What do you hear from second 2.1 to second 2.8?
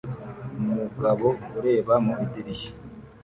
idirishya